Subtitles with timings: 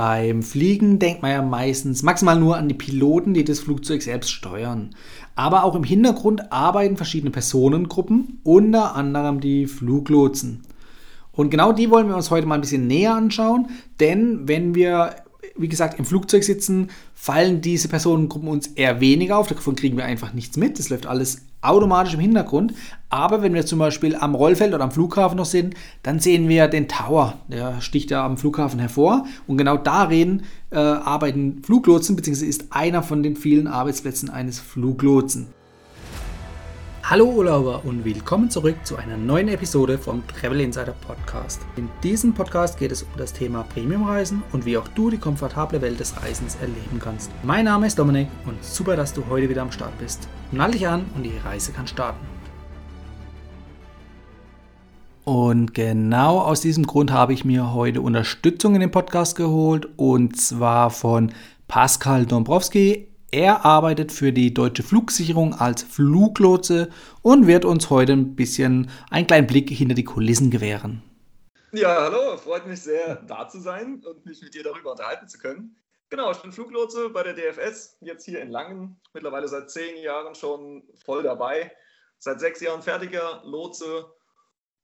[0.00, 4.30] Beim Fliegen denkt man ja meistens maximal nur an die Piloten, die das Flugzeug selbst
[4.30, 4.94] steuern.
[5.34, 10.62] Aber auch im Hintergrund arbeiten verschiedene Personengruppen, unter anderem die Fluglotsen.
[11.32, 15.16] Und genau die wollen wir uns heute mal ein bisschen näher anschauen, denn wenn wir
[15.56, 19.48] wie gesagt, im Flugzeug sitzen, fallen diese Personengruppen uns eher weniger auf.
[19.48, 20.78] Davon kriegen wir einfach nichts mit.
[20.78, 22.74] Das läuft alles automatisch im Hintergrund.
[23.08, 26.68] Aber wenn wir zum Beispiel am Rollfeld oder am Flughafen noch sind, dann sehen wir
[26.68, 27.38] den Tower.
[27.48, 29.26] Der sticht ja am Flughafen hervor.
[29.46, 35.57] Und genau darin äh, arbeiten Fluglotsen, beziehungsweise ist einer von den vielen Arbeitsplätzen eines Fluglotsen.
[37.10, 41.62] Hallo Urlauber und willkommen zurück zu einer neuen Episode vom Travel Insider Podcast.
[41.76, 45.80] In diesem Podcast geht es um das Thema Premiumreisen und wie auch du die komfortable
[45.80, 47.30] Welt des Reisens erleben kannst.
[47.42, 50.28] Mein Name ist Dominik und super, dass du heute wieder am Start bist.
[50.52, 52.26] Nall dich an und die Reise kann starten.
[55.24, 60.38] Und genau aus diesem Grund habe ich mir heute Unterstützung in den Podcast geholt und
[60.38, 61.32] zwar von
[61.68, 63.07] Pascal Dombrowski.
[63.30, 66.88] Er arbeitet für die Deutsche Flugsicherung als Fluglotse
[67.20, 71.02] und wird uns heute ein bisschen einen kleinen Blick hinter die Kulissen gewähren.
[71.72, 75.36] Ja, hallo, freut mich sehr, da zu sein und mich mit dir darüber unterhalten zu
[75.36, 75.76] können.
[76.08, 80.34] Genau, ich bin Fluglotse bei der DFS, jetzt hier in Langen, mittlerweile seit zehn Jahren
[80.34, 81.70] schon voll dabei,
[82.18, 84.06] seit sechs Jahren fertiger Lotse,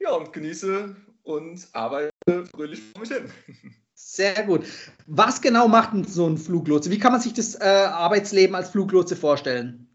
[0.01, 2.11] ja, und genieße und arbeite
[2.55, 3.33] fröhlich vor mich hin.
[3.95, 4.65] Sehr gut.
[5.07, 6.91] Was genau macht denn so ein Fluglotse?
[6.91, 9.89] Wie kann man sich das äh, Arbeitsleben als Fluglotse vorstellen?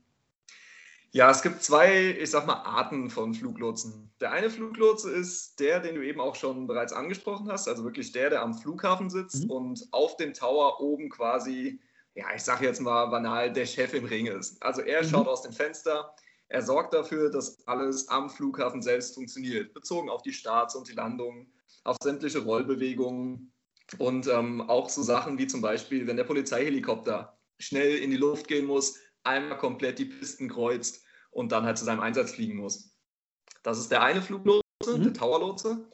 [1.12, 4.12] Ja, es gibt zwei, ich sag mal, Arten von Fluglotsen.
[4.22, 8.12] Der eine Fluglotse ist der, den du eben auch schon bereits angesprochen hast, also wirklich
[8.12, 9.50] der, der am Flughafen sitzt mhm.
[9.50, 11.82] und auf dem Tower oben quasi,
[12.14, 14.62] ja, ich sag jetzt mal banal, der Chef im Ring ist.
[14.62, 15.08] Also er mhm.
[15.08, 16.14] schaut aus dem Fenster,
[16.48, 20.94] er sorgt dafür, dass alles am Flughafen selbst funktioniert, bezogen auf die Starts und die
[20.94, 21.52] Landungen,
[21.86, 23.52] auf sämtliche Rollbewegungen,
[23.98, 28.48] und ähm, auch so Sachen wie zum Beispiel, wenn der Polizeihelikopter schnell in die Luft
[28.48, 32.96] gehen muss, einmal komplett die Pisten kreuzt und dann halt zu seinem Einsatz fliegen muss.
[33.64, 35.04] Das ist der eine Fluglotse, mhm.
[35.04, 35.90] der Towerlotse.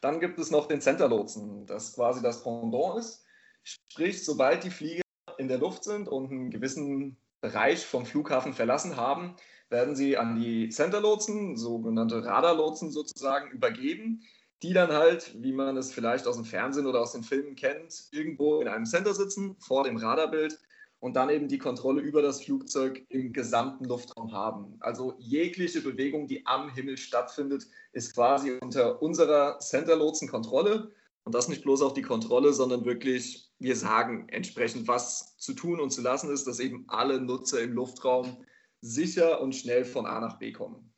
[0.00, 3.24] Dann gibt es noch den Centerlotsen, das quasi das Pendant ist.
[3.62, 5.02] Sprich, sobald die Flieger
[5.36, 9.36] in der Luft sind und einen gewissen Bereich vom Flughafen verlassen haben,
[9.68, 14.22] werden sie an die Centerlotsen, sogenannte Radarlotsen sozusagen, übergeben
[14.62, 18.08] die dann halt, wie man es vielleicht aus dem Fernsehen oder aus den Filmen kennt,
[18.12, 20.58] irgendwo in einem Center sitzen, vor dem Radarbild
[21.00, 24.76] und dann eben die Kontrolle über das Flugzeug im gesamten Luftraum haben.
[24.80, 30.92] Also jegliche Bewegung, die am Himmel stattfindet, ist quasi unter unserer Center-Lotsen-Kontrolle.
[31.24, 35.80] Und das nicht bloß auf die Kontrolle, sondern wirklich, wir sagen entsprechend, was zu tun
[35.80, 38.44] und zu lassen ist, dass eben alle Nutzer im Luftraum
[38.82, 40.89] sicher und schnell von A nach B kommen.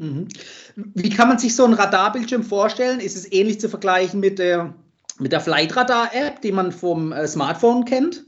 [0.00, 0.28] Mhm.
[0.76, 3.00] Wie kann man sich so ein Radarbildschirm vorstellen?
[3.00, 4.74] Ist es ähnlich zu vergleichen mit der,
[5.18, 8.24] mit der Flightradar-App, die man vom äh, Smartphone kennt?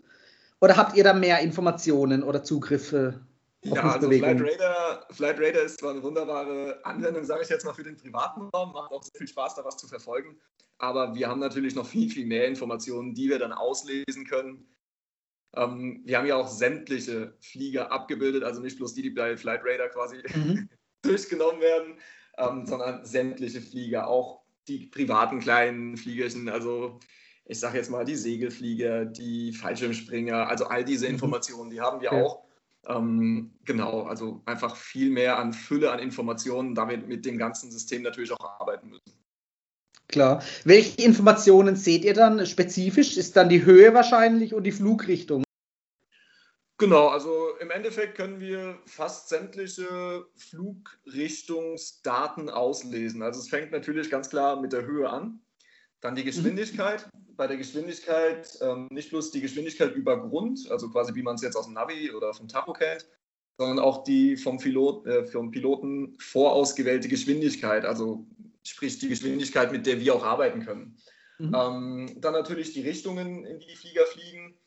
[0.60, 3.20] Oder habt ihr da mehr Informationen oder Zugriffe?
[3.64, 7.72] Ja, also Flight Radar, Flight Radar ist zwar eine wunderbare Anwendung, sage ich jetzt mal,
[7.72, 10.36] für den privaten Raum, macht auch sehr viel Spaß, da was zu verfolgen.
[10.78, 14.66] Aber wir haben natürlich noch viel, viel mehr Informationen, die wir dann auslesen können.
[15.56, 19.62] Ähm, wir haben ja auch sämtliche Flieger abgebildet, also nicht bloß die, die bei Flight
[19.64, 20.68] Radar quasi mhm.
[21.02, 21.94] Durchgenommen werden,
[22.38, 26.98] ähm, sondern sämtliche Flieger, auch die privaten kleinen Fliegerchen, also
[27.44, 31.14] ich sage jetzt mal die Segelflieger, die Fallschirmspringer, also all diese mhm.
[31.14, 32.22] Informationen, die haben wir ja.
[32.22, 32.44] auch.
[32.86, 38.02] Ähm, genau, also einfach viel mehr an Fülle an Informationen, damit mit dem ganzen System
[38.02, 39.12] natürlich auch arbeiten müssen.
[40.08, 40.42] Klar.
[40.64, 43.16] Welche Informationen seht ihr dann spezifisch?
[43.16, 45.42] Ist dann die Höhe wahrscheinlich und die Flugrichtung?
[46.82, 53.22] Genau, also im Endeffekt können wir fast sämtliche Flugrichtungsdaten auslesen.
[53.22, 55.38] Also es fängt natürlich ganz klar mit der Höhe an.
[56.00, 56.26] Dann die mhm.
[56.26, 57.08] Geschwindigkeit.
[57.14, 57.36] Mhm.
[57.36, 61.42] Bei der Geschwindigkeit ähm, nicht bloß die Geschwindigkeit über Grund, also quasi wie man es
[61.42, 63.06] jetzt aus dem Navi oder vom Tacho kennt,
[63.58, 68.26] sondern auch die vom, Pilot, äh, vom Piloten vorausgewählte Geschwindigkeit, also
[68.64, 70.98] sprich die Geschwindigkeit, mit der wir auch arbeiten können.
[71.38, 71.54] Mhm.
[71.54, 74.58] Ähm, dann natürlich die Richtungen, in die die Flieger fliegen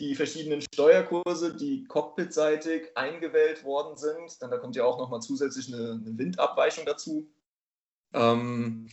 [0.00, 4.40] die verschiedenen Steuerkurse, die cockpitseitig eingewählt worden sind.
[4.40, 7.30] Denn da kommt ja auch nochmal zusätzlich eine, eine Windabweichung dazu.
[8.14, 8.88] Ähm,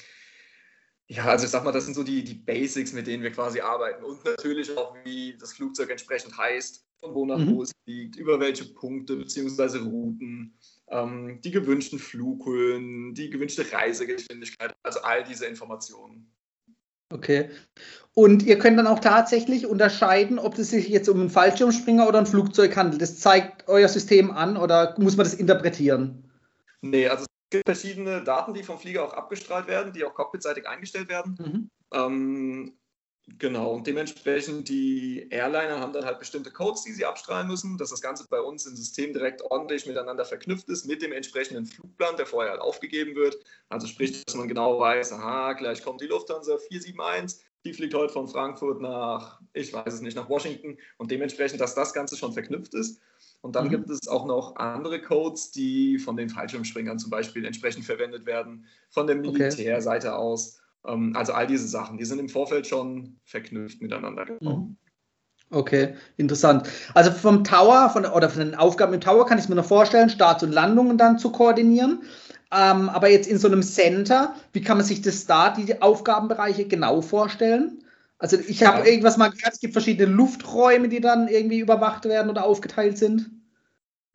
[1.07, 3.61] ja, also ich sag mal, das sind so die, die Basics, mit denen wir quasi
[3.61, 4.03] arbeiten.
[4.03, 7.55] Und natürlich auch, wie das Flugzeug entsprechend heißt, von wo nach mhm.
[7.55, 9.79] wo es fliegt, über welche Punkte bzw.
[9.79, 10.53] Routen,
[10.89, 16.31] ähm, die gewünschten Flughöhen, die gewünschte Reisegeschwindigkeit, also all diese Informationen.
[17.11, 17.49] Okay.
[18.13, 22.19] Und ihr könnt dann auch tatsächlich unterscheiden, ob es sich jetzt um einen Fallschirmspringer oder
[22.19, 23.01] ein Flugzeug handelt.
[23.01, 26.29] Das zeigt euer System an oder muss man das interpretieren?
[26.81, 30.67] Nee, also es gibt verschiedene Daten, die vom Flieger auch abgestrahlt werden, die auch cockpitseitig
[30.67, 31.37] eingestellt werden.
[31.39, 31.69] Mhm.
[31.93, 32.73] Ähm,
[33.37, 37.89] Genau, und dementsprechend die Airliner haben dann halt bestimmte Codes, die sie abstrahlen müssen, dass
[37.89, 42.17] das Ganze bei uns im System direkt ordentlich miteinander verknüpft ist mit dem entsprechenden Flugplan,
[42.17, 43.37] der vorher halt aufgegeben wird.
[43.69, 48.13] Also sprich, dass man genau weiß, aha, gleich kommt die Lufthansa 471, die fliegt heute
[48.13, 52.33] von Frankfurt nach, ich weiß es nicht, nach Washington und dementsprechend, dass das Ganze schon
[52.33, 53.01] verknüpft ist.
[53.41, 53.71] Und dann mhm.
[53.71, 58.65] gibt es auch noch andere Codes, die von den Fallschirmspringern zum Beispiel entsprechend verwendet werden,
[58.89, 60.17] von der Militärseite okay.
[60.17, 60.58] aus.
[60.85, 64.25] Ähm, also all diese Sachen, die sind im Vorfeld schon verknüpft miteinander.
[64.39, 64.77] Mhm.
[65.51, 66.69] Okay, interessant.
[66.93, 70.09] Also vom Tower von, oder von den Aufgaben im Tower kann ich mir noch vorstellen,
[70.09, 72.03] Starts und Landungen dann zu koordinieren.
[72.51, 76.67] Ähm, aber jetzt in so einem Center, wie kann man sich das da, die Aufgabenbereiche
[76.67, 77.83] genau vorstellen?
[78.19, 78.85] Also ich habe ja.
[78.85, 83.31] irgendwas mal gehört, es gibt verschiedene Lufträume, die dann irgendwie überwacht werden oder aufgeteilt sind.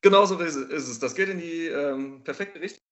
[0.03, 0.99] Genauso ist es.
[0.99, 2.83] Das geht in die ähm, perfekte Richtung.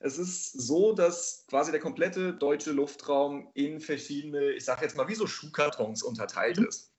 [0.00, 5.08] Es ist so, dass quasi der komplette deutsche Luftraum in verschiedene, ich sage jetzt mal
[5.08, 6.66] wie so Schuhkartons unterteilt mhm.
[6.68, 6.92] ist.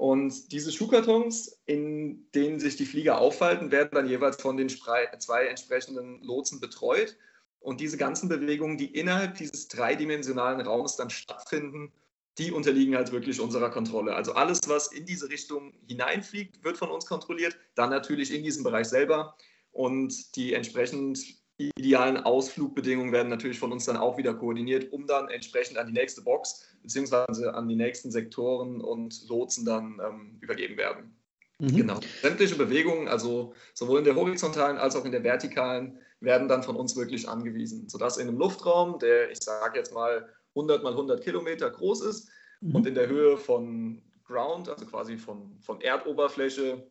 [0.00, 5.44] Und diese Schuhkartons, in denen sich die Flieger aufhalten, werden dann jeweils von den zwei
[5.44, 7.18] entsprechenden Lotsen betreut.
[7.60, 11.92] Und diese ganzen Bewegungen, die innerhalb dieses dreidimensionalen Raums dann stattfinden,
[12.38, 14.14] die unterliegen halt wirklich unserer Kontrolle.
[14.14, 17.58] Also alles, was in diese Richtung hineinfliegt, wird von uns kontrolliert.
[17.74, 19.36] Dann natürlich in diesem Bereich selber.
[19.70, 25.28] Und die entsprechend idealen Ausflugbedingungen werden natürlich von uns dann auch wieder koordiniert, um dann
[25.28, 30.76] entsprechend an die nächste Box beziehungsweise an die nächsten Sektoren und Lotsen dann ähm, übergeben
[30.76, 31.14] werden.
[31.58, 31.76] Mhm.
[31.76, 32.00] Genau.
[32.22, 36.76] Sämtliche Bewegungen, also sowohl in der horizontalen als auch in der vertikalen, werden dann von
[36.76, 41.22] uns wirklich angewiesen, sodass in einem Luftraum, der, ich sage jetzt mal, 100 mal 100
[41.22, 42.30] Kilometer groß ist
[42.60, 42.74] mhm.
[42.74, 46.86] und in der Höhe von Ground, also quasi von, von Erdoberfläche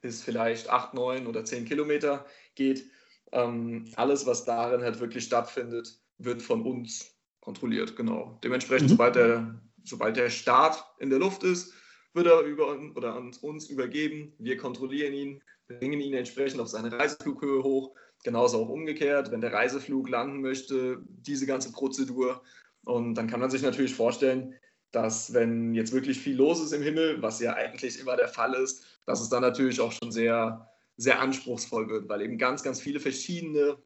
[0.00, 2.86] bis vielleicht 8, 9 oder 10 Kilometer geht,
[3.32, 8.38] ähm, alles, was darin halt wirklich stattfindet, wird von uns kontrolliert, genau.
[8.42, 8.92] Dementsprechend, mhm.
[8.92, 11.72] sobald, der, sobald der Start in der Luft ist,
[12.14, 14.34] wird er über, oder an uns übergeben.
[14.38, 17.94] Wir kontrollieren ihn, bringen ihn entsprechend auf seine Reiseflughöhe hoch.
[18.24, 22.42] Genauso auch umgekehrt, wenn der Reiseflug landen möchte, diese ganze Prozedur.
[22.84, 24.54] Und dann kann man sich natürlich vorstellen,
[24.90, 28.54] dass wenn jetzt wirklich viel los ist im Himmel, was ja eigentlich immer der Fall
[28.54, 30.67] ist, dass es dann natürlich auch schon sehr
[30.98, 33.78] sehr anspruchsvoll wird, weil eben ganz, ganz viele verschiedene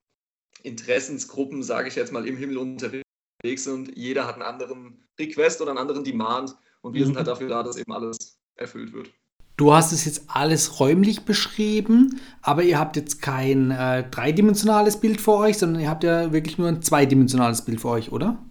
[0.63, 3.05] Interessensgruppen, sage ich jetzt mal, im Himmel unterwegs
[3.65, 3.97] sind.
[3.97, 7.07] Jeder hat einen anderen Request oder einen anderen Demand und wir mhm.
[7.07, 9.11] sind halt dafür da, dass eben alles erfüllt wird.
[9.59, 15.21] Du hast es jetzt alles räumlich beschrieben, aber ihr habt jetzt kein äh, dreidimensionales Bild
[15.21, 18.43] vor euch, sondern ihr habt ja wirklich nur ein zweidimensionales Bild für euch, oder?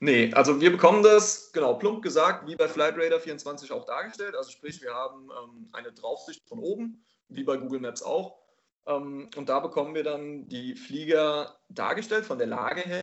[0.00, 4.34] Nee, also wir bekommen das, genau, plump gesagt, wie bei Flight Radar 24 auch dargestellt.
[4.36, 8.38] Also sprich, wir haben ähm, eine Draufsicht von oben wie bei Google Maps auch.
[8.86, 13.02] Ähm, und da bekommen wir dann die Flieger dargestellt von der Lage her.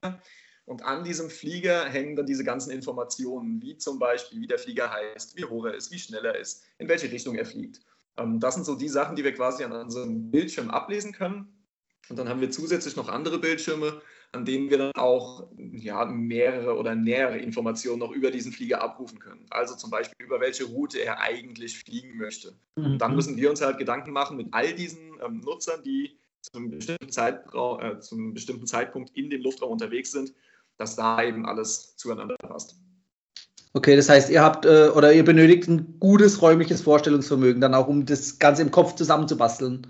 [0.66, 4.92] Und an diesem Flieger hängen dann diese ganzen Informationen, wie zum Beispiel, wie der Flieger
[4.92, 7.82] heißt, wie hoch er ist, wie schnell er ist, in welche Richtung er fliegt.
[8.18, 11.52] Ähm, das sind so die Sachen, die wir quasi an unserem Bildschirm ablesen können.
[12.10, 14.02] Und dann haben wir zusätzlich noch andere Bildschirme,
[14.36, 19.20] an denen wir dann auch ja, mehrere oder nähere Informationen noch über diesen Flieger abrufen
[19.20, 19.46] können.
[19.50, 22.54] Also zum Beispiel über welche Route er eigentlich fliegen möchte.
[22.76, 22.86] Mhm.
[22.86, 26.70] Und dann müssen wir uns halt Gedanken machen mit all diesen ähm, Nutzern, die zum
[26.70, 30.34] bestimmten, äh, zum bestimmten Zeitpunkt in dem Luftraum unterwegs sind,
[30.78, 32.76] dass da eben alles zueinander passt.
[33.74, 37.88] Okay, das heißt, ihr habt äh, oder ihr benötigt ein gutes räumliches Vorstellungsvermögen, dann auch
[37.88, 39.88] um das Ganze im Kopf zusammenzubasteln.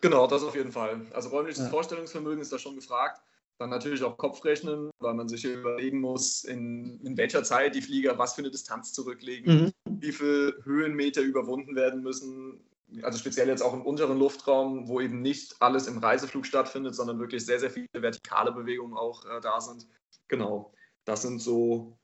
[0.00, 1.00] Genau, das auf jeden Fall.
[1.14, 1.70] Also räumliches ja.
[1.70, 3.22] Vorstellungsvermögen ist da schon gefragt.
[3.58, 8.18] Dann natürlich auch Kopfrechnen, weil man sich überlegen muss, in, in welcher Zeit die Flieger
[8.18, 10.00] was für eine Distanz zurücklegen, mhm.
[10.00, 12.60] wie viele Höhenmeter überwunden werden müssen.
[13.02, 17.18] Also speziell jetzt auch im unteren Luftraum, wo eben nicht alles im Reiseflug stattfindet, sondern
[17.18, 19.86] wirklich sehr, sehr viele vertikale Bewegungen auch äh, da sind.
[20.28, 20.72] Genau,
[21.04, 21.96] das sind so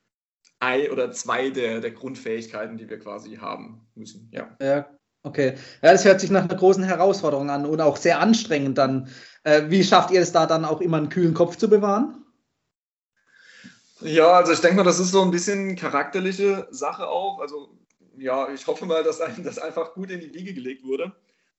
[0.61, 4.31] ein oder zwei der, der Grundfähigkeiten, die wir quasi haben müssen.
[4.33, 4.57] Ja.
[4.61, 4.89] ja,
[5.23, 5.55] okay.
[5.83, 9.09] Ja, das hört sich nach einer großen Herausforderung an und auch sehr anstrengend dann
[9.45, 12.25] äh, wie schafft ihr es da dann auch immer einen kühlen Kopf zu bewahren?
[14.01, 17.41] Ja, also ich denke mal, das ist so ein bisschen charakterliche Sache auch.
[17.41, 17.79] Also
[18.17, 21.13] ja, ich hoffe mal, dass einem das einfach gut in die Wiege gelegt wurde.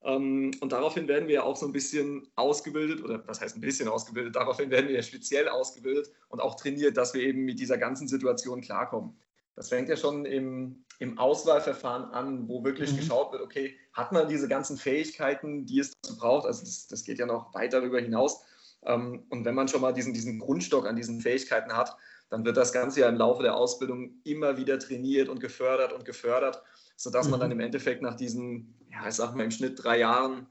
[0.03, 3.87] Ähm, und daraufhin werden wir auch so ein bisschen ausgebildet, oder was heißt ein bisschen
[3.87, 8.07] ausgebildet, daraufhin werden wir speziell ausgebildet und auch trainiert, dass wir eben mit dieser ganzen
[8.07, 9.15] Situation klarkommen.
[9.55, 12.98] Das fängt ja schon im, im Auswahlverfahren an, wo wirklich mhm.
[12.98, 16.46] geschaut wird, okay, hat man diese ganzen Fähigkeiten, die es dazu braucht?
[16.46, 18.43] Also das, das geht ja noch weit darüber hinaus.
[18.86, 21.96] Ähm, und wenn man schon mal diesen, diesen Grundstock an diesen Fähigkeiten hat,
[22.29, 26.05] dann wird das Ganze ja im Laufe der Ausbildung immer wieder trainiert und gefördert und
[26.05, 26.63] gefördert,
[26.96, 27.31] sodass mhm.
[27.31, 30.48] man dann im Endeffekt nach diesen, ja, ich sag mal im Schnitt drei Jahren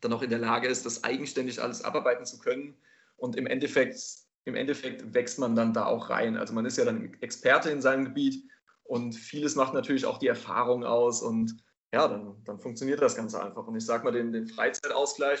[0.00, 2.76] dann auch in der Lage ist, das eigenständig alles abarbeiten zu können.
[3.16, 4.00] Und im Endeffekt,
[4.44, 6.36] im Endeffekt wächst man dann da auch rein.
[6.36, 8.42] Also man ist ja dann Experte in seinem Gebiet
[8.82, 13.42] Und vieles macht natürlich auch die Erfahrung aus und ja, dann, dann funktioniert das Ganze
[13.42, 13.66] einfach.
[13.66, 15.40] Und ich sage mal, den, den Freizeitausgleich,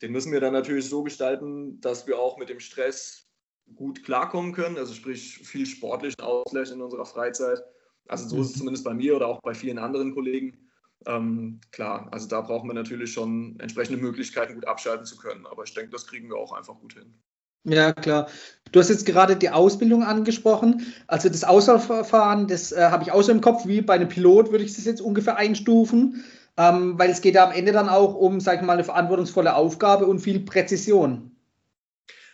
[0.00, 3.28] den müssen wir dann natürlich so gestalten, dass wir auch mit dem Stress
[3.76, 4.76] gut klarkommen können.
[4.76, 7.62] Also sprich viel sportlichen Ausgleich in unserer Freizeit.
[8.08, 8.58] Also so ist es mhm.
[8.58, 10.68] zumindest bei mir oder auch bei vielen anderen Kollegen.
[11.06, 15.46] Ähm, klar, also da brauchen wir natürlich schon entsprechende Möglichkeiten, gut abschalten zu können.
[15.46, 17.14] Aber ich denke, das kriegen wir auch einfach gut hin.
[17.64, 18.28] Ja, klar.
[18.72, 20.92] Du hast jetzt gerade die Ausbildung angesprochen.
[21.06, 24.50] Also das Auswahlverfahren, das äh, habe ich auch so im Kopf, wie bei einem Pilot
[24.50, 26.24] würde ich das jetzt ungefähr einstufen,
[26.56, 29.54] ähm, weil es geht ja am Ende dann auch um, sag ich mal, eine verantwortungsvolle
[29.54, 31.36] Aufgabe und viel Präzision.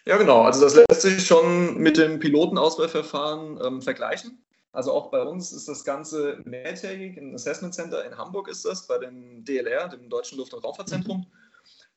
[0.06, 0.42] Ja, genau.
[0.42, 4.38] Also das lässt sich schon mit dem Pilotenauswahlverfahren ähm, vergleichen.
[4.72, 7.16] Also auch bei uns ist das Ganze mehrtägig.
[7.16, 11.26] Im Assessment Center in Hamburg ist das, bei dem DLR, dem Deutschen Luft- und Raumfahrtzentrum.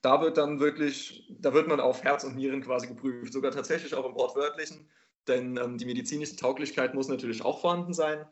[0.02, 3.94] Da wird dann wirklich, da wird man auf Herz und Nieren quasi geprüft, sogar tatsächlich
[3.94, 4.90] auch im Wortwörtlichen,
[5.28, 8.26] denn ähm, die medizinische Tauglichkeit muss natürlich auch vorhanden sein.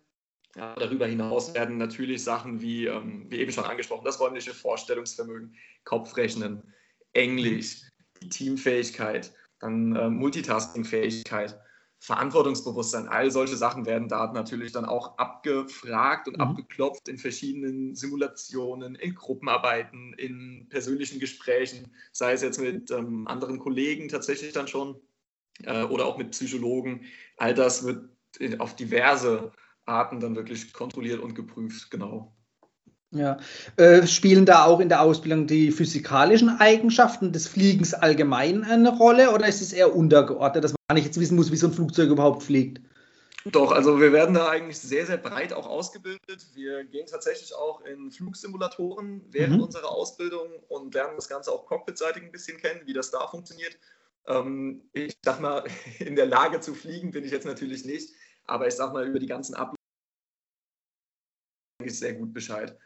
[0.56, 5.56] Ja, darüber hinaus werden natürlich Sachen wie, ähm, wie eben schon angesprochen, das räumliche Vorstellungsvermögen,
[5.84, 6.74] Kopfrechnen,
[7.14, 7.84] Englisch,
[8.32, 11.60] Teamfähigkeit, dann äh, Multitaskingfähigkeit
[12.00, 16.42] Verantwortungsbewusstsein, all solche Sachen werden da natürlich dann auch abgefragt und mhm.
[16.42, 23.60] abgeklopft in verschiedenen Simulationen, in Gruppenarbeiten, in persönlichen Gesprächen, sei es jetzt mit ähm, anderen
[23.60, 24.96] Kollegen tatsächlich dann schon
[25.64, 27.06] äh, oder auch mit Psychologen.
[27.38, 28.10] All das wird
[28.60, 29.52] auf diverse
[29.86, 32.34] Arten dann wirklich kontrolliert und geprüft, genau.
[33.12, 33.38] Ja.
[33.76, 39.34] Äh, spielen da auch in der Ausbildung die physikalischen Eigenschaften des Fliegens allgemein eine Rolle
[39.34, 42.10] oder ist es eher untergeordnet, dass man nicht jetzt wissen muss, wie so ein Flugzeug
[42.10, 42.82] überhaupt fliegt?
[43.46, 46.48] Doch, also wir werden da eigentlich sehr, sehr breit auch ausgebildet.
[46.54, 49.64] Wir gehen tatsächlich auch in Flugsimulatoren während mhm.
[49.64, 53.78] unserer Ausbildung und lernen das Ganze auch cockpitseitig ein bisschen kennen, wie das da funktioniert.
[54.28, 55.64] Ähm, ich sag mal,
[56.00, 58.14] in der Lage zu fliegen bin ich jetzt natürlich nicht,
[58.46, 59.80] aber ich sag mal, über die ganzen Abläufe
[61.88, 62.78] sehr gut Bescheid.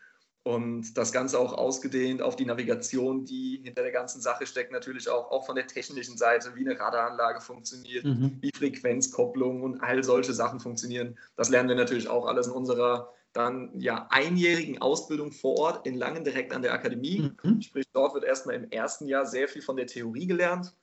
[0.45, 5.07] Und das Ganze auch ausgedehnt auf die Navigation, die hinter der ganzen Sache steckt, natürlich
[5.07, 8.39] auch, auch von der technischen Seite, wie eine Radaranlage funktioniert, mhm.
[8.41, 11.17] wie Frequenzkopplung und all solche Sachen funktionieren.
[11.37, 15.95] Das lernen wir natürlich auch alles in unserer dann ja einjährigen Ausbildung vor Ort in
[15.95, 17.31] Langen direkt an der Akademie.
[17.41, 17.61] Mhm.
[17.61, 20.75] Sprich, dort wird erstmal im ersten Jahr sehr viel von der Theorie gelernt,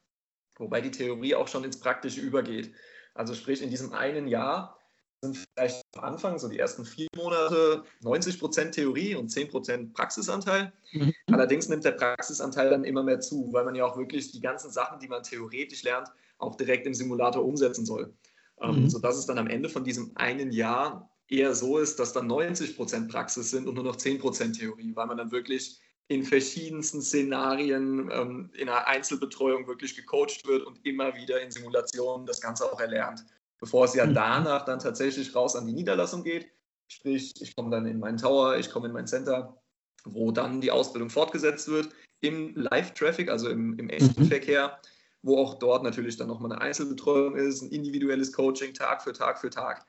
[0.56, 2.72] wobei die Theorie auch schon ins Praktische übergeht.
[3.14, 4.79] Also sprich, in diesem einen Jahr
[5.22, 9.94] sind vielleicht am Anfang, so die ersten vier Monate, 90 Prozent Theorie und 10 Prozent
[9.94, 10.72] Praxisanteil.
[10.92, 11.12] Mhm.
[11.26, 14.70] Allerdings nimmt der Praxisanteil dann immer mehr zu, weil man ja auch wirklich die ganzen
[14.70, 16.08] Sachen, die man theoretisch lernt,
[16.38, 18.14] auch direkt im Simulator umsetzen soll.
[18.62, 18.90] Ähm, mhm.
[18.90, 22.76] sodass es dann am Ende von diesem einen Jahr eher so ist, dass dann 90
[22.76, 27.00] Prozent Praxis sind und nur noch 10 Prozent Theorie, weil man dann wirklich in verschiedensten
[27.00, 32.70] Szenarien ähm, in einer Einzelbetreuung wirklich gecoacht wird und immer wieder in Simulationen das Ganze
[32.70, 33.24] auch erlernt
[33.60, 34.14] bevor es ja mhm.
[34.14, 36.50] danach dann tatsächlich raus an die Niederlassung geht.
[36.88, 39.56] Sprich, ich komme dann in meinen Tower, ich komme in mein Center,
[40.04, 41.90] wo dann die Ausbildung fortgesetzt wird
[42.20, 44.28] im Live-Traffic, also im, im echten mhm.
[44.28, 44.78] Verkehr,
[45.22, 49.38] wo auch dort natürlich dann nochmal eine Einzelbetreuung ist, ein individuelles Coaching Tag für Tag
[49.38, 49.86] für Tag,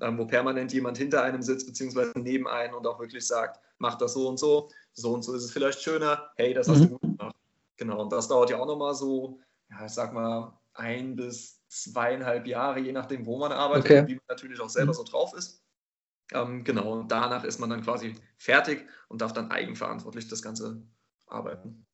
[0.00, 3.96] ähm, wo permanent jemand hinter einem sitzt, beziehungsweise neben einem und auch wirklich sagt, mach
[3.96, 6.88] das so und so, so und so ist es vielleicht schöner, hey, das hast mhm.
[6.88, 7.36] du gut gemacht.
[7.76, 12.46] Genau, und das dauert ja auch nochmal so, ja, ich sag mal, ein bis zweieinhalb
[12.46, 14.00] Jahre, je nachdem, wo man arbeitet okay.
[14.00, 14.96] und wie man natürlich auch selber mhm.
[14.96, 15.62] so drauf ist.
[16.32, 20.82] Ähm, genau, und danach ist man dann quasi fertig und darf dann eigenverantwortlich das Ganze
[21.26, 21.86] arbeiten.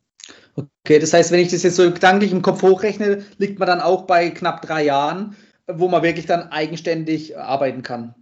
[0.54, 3.80] Okay, das heißt, wenn ich das jetzt so gedanklich im Kopf hochrechne, liegt man dann
[3.80, 8.14] auch bei knapp drei Jahren, wo man wirklich dann eigenständig arbeiten kann.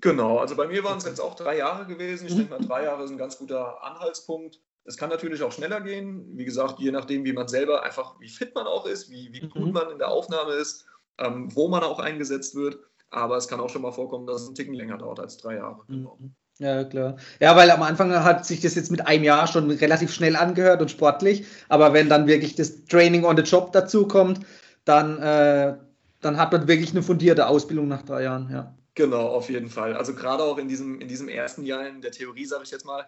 [0.00, 2.26] Genau, also bei mir waren es jetzt auch drei Jahre gewesen.
[2.26, 2.38] Ich mhm.
[2.38, 4.60] denke mal, drei Jahre ist ein ganz guter Anhaltspunkt.
[4.84, 8.28] Es kann natürlich auch schneller gehen, wie gesagt, je nachdem, wie man selber einfach, wie
[8.28, 9.72] fit man auch ist, wie, wie gut mhm.
[9.72, 10.86] man in der Aufnahme ist
[11.18, 12.78] ähm, wo man auch eingesetzt wird.
[13.10, 15.56] Aber es kann auch schon mal vorkommen, dass es ein Ticken länger dauert als drei
[15.56, 15.82] Jahre.
[15.88, 16.18] Genau.
[16.58, 17.16] Ja, klar.
[17.40, 20.80] Ja, weil am Anfang hat sich das jetzt mit einem Jahr schon relativ schnell angehört
[20.80, 21.46] und sportlich.
[21.68, 24.40] Aber wenn dann wirklich das Training on the Job dazu kommt,
[24.84, 25.76] dann, äh,
[26.20, 28.74] dann hat man wirklich eine fundierte Ausbildung nach drei Jahren, ja.
[28.94, 29.96] Genau, auf jeden Fall.
[29.96, 32.86] Also gerade auch in diesem, in diesem ersten Jahr in der Theorie, sage ich jetzt
[32.86, 33.04] mal,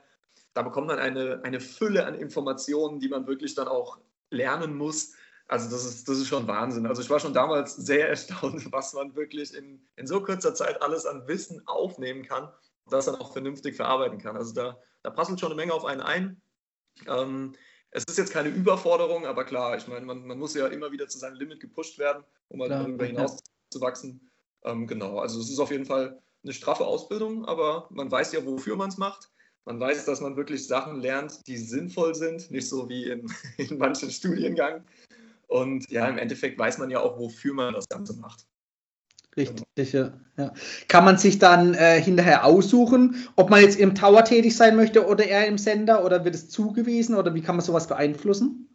[0.52, 3.98] da bekommt man eine, eine Fülle an Informationen, die man wirklich dann auch
[4.30, 5.12] lernen muss,
[5.48, 6.86] also das ist, das ist schon Wahnsinn.
[6.86, 10.80] Also ich war schon damals sehr erstaunt, was man wirklich in, in so kurzer Zeit
[10.82, 14.36] alles an Wissen aufnehmen kann und das dann auch vernünftig verarbeiten kann.
[14.36, 16.40] Also da, da passelt schon eine Menge auf einen ein.
[17.06, 17.52] Ähm,
[17.90, 21.08] es ist jetzt keine Überforderung, aber klar, ich meine, man, man muss ja immer wieder
[21.08, 23.38] zu seinem Limit gepusht werden, um halt darüber hinaus ja.
[23.70, 24.30] zu wachsen.
[24.64, 28.44] Ähm, genau, also es ist auf jeden Fall eine straffe Ausbildung, aber man weiß ja,
[28.44, 29.30] wofür man es macht.
[29.64, 33.78] Man weiß, dass man wirklich Sachen lernt, die sinnvoll sind, nicht so wie in, in
[33.78, 34.84] manchen Studiengang,
[35.46, 38.46] und ja, im Endeffekt weiß man ja auch, wofür man das Ganze macht.
[39.36, 40.12] Richtig, ja.
[40.38, 40.52] ja.
[40.88, 45.06] Kann man sich dann äh, hinterher aussuchen, ob man jetzt im Tower tätig sein möchte
[45.06, 48.66] oder eher im Sender oder wird es zugewiesen oder wie kann man sowas beeinflussen?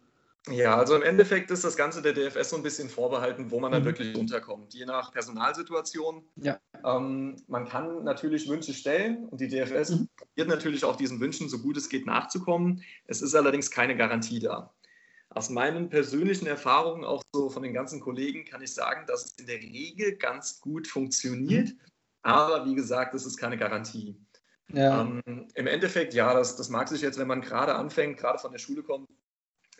[0.50, 3.70] Ja, also im Endeffekt ist das Ganze der DFS so ein bisschen vorbehalten, wo man
[3.70, 3.86] dann mhm.
[3.86, 6.24] wirklich runterkommt, je nach Personalsituation.
[6.36, 6.58] Ja.
[6.84, 10.08] Ähm, man kann natürlich Wünsche stellen und die DFS mhm.
[10.16, 12.82] probiert natürlich auch diesen Wünschen so gut es geht nachzukommen.
[13.06, 14.72] Es ist allerdings keine Garantie da.
[15.34, 19.32] Aus meinen persönlichen Erfahrungen, auch so von den ganzen Kollegen, kann ich sagen, dass es
[19.38, 21.68] in der Regel ganz gut funktioniert.
[21.68, 21.80] Mhm.
[22.22, 24.16] Aber wie gesagt, es ist keine Garantie.
[24.72, 25.02] Ja.
[25.02, 28.52] Ähm, Im Endeffekt, ja, das, das mag sich jetzt, wenn man gerade anfängt, gerade von
[28.52, 29.08] der Schule kommt,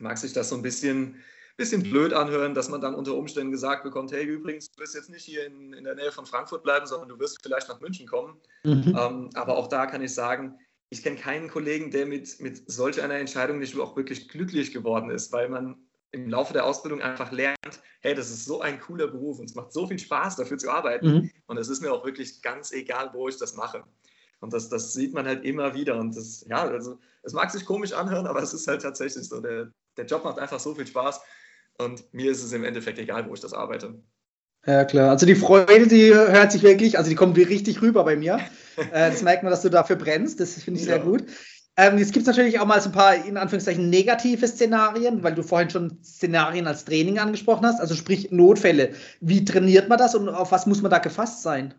[0.00, 1.22] mag sich das so ein bisschen,
[1.56, 5.10] bisschen blöd anhören, dass man dann unter Umständen gesagt bekommt, hey, übrigens, du wirst jetzt
[5.10, 8.06] nicht hier in, in der Nähe von Frankfurt bleiben, sondern du wirst vielleicht nach München
[8.06, 8.40] kommen.
[8.64, 8.96] Mhm.
[8.98, 10.58] Ähm, aber auch da kann ich sagen,
[10.92, 15.08] ich kenne keinen Kollegen, der mit, mit solch einer Entscheidung nicht auch wirklich glücklich geworden
[15.08, 15.76] ist, weil man
[16.10, 19.54] im Laufe der Ausbildung einfach lernt, hey, das ist so ein cooler Beruf und es
[19.54, 21.06] macht so viel Spaß, dafür zu arbeiten.
[21.06, 21.30] Mhm.
[21.46, 23.82] Und es ist mir auch wirklich ganz egal, wo ich das mache.
[24.40, 25.98] Und das, das sieht man halt immer wieder.
[25.98, 29.40] Und das, ja, also es mag sich komisch anhören, aber es ist halt tatsächlich so.
[29.40, 31.22] Der, der Job macht einfach so viel Spaß.
[31.78, 33.98] Und mir ist es im Endeffekt egal, wo ich das arbeite.
[34.66, 35.10] Ja, klar.
[35.10, 38.40] Also die Freude, die hört sich wirklich, also die kommt richtig rüber bei mir.
[38.90, 40.40] Äh, das merkt man, dass du dafür brennst.
[40.40, 40.94] Das finde ich ja.
[40.94, 41.24] sehr gut.
[41.76, 45.34] Ähm, jetzt gibt es natürlich auch mal so ein paar, in Anführungszeichen, negative Szenarien, weil
[45.34, 48.94] du vorhin schon Szenarien als Training angesprochen hast, also sprich Notfälle.
[49.20, 51.74] Wie trainiert man das und auf was muss man da gefasst sein?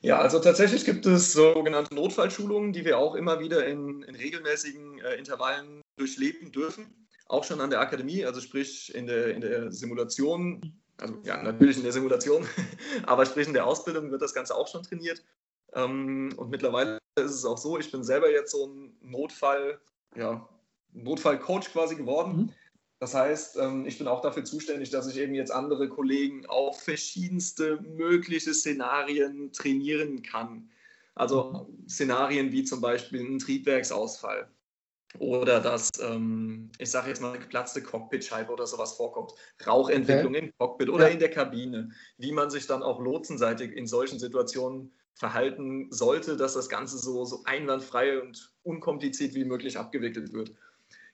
[0.00, 4.98] Ja, also tatsächlich gibt es sogenannte Notfallschulungen, die wir auch immer wieder in, in regelmäßigen
[4.98, 6.86] äh, Intervallen durchleben dürfen.
[7.28, 11.76] Auch schon an der Akademie, also sprich in der, in der Simulation, also ja, natürlich
[11.76, 12.46] in der Simulation,
[13.06, 15.24] aber sprich in der Ausbildung wird das Ganze auch schon trainiert.
[15.74, 19.80] Ähm, und mittlerweile ist es auch so, ich bin selber jetzt so ein Notfall,
[20.16, 20.48] ja,
[20.92, 22.36] Notfallcoach quasi geworden.
[22.36, 22.52] Mhm.
[23.00, 26.80] Das heißt, ähm, ich bin auch dafür zuständig, dass ich eben jetzt andere Kollegen auf
[26.82, 30.70] verschiedenste mögliche Szenarien trainieren kann.
[31.14, 34.48] Also Szenarien wie zum Beispiel ein Triebwerksausfall
[35.18, 39.32] oder dass, ähm, ich sage jetzt mal, eine geplatzte Cockpitscheibe oder sowas vorkommt.
[39.66, 40.46] Rauchentwicklung okay.
[40.46, 41.12] im Cockpit oder ja.
[41.12, 41.90] in der Kabine.
[42.18, 47.24] Wie man sich dann auch lotsenseitig in solchen Situationen verhalten sollte, dass das Ganze so,
[47.24, 50.52] so einwandfrei und unkompliziert wie möglich abgewickelt wird.